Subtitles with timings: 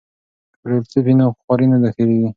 [0.57, 2.29] که بریالیتوب وي نو خواري نه هېریږي.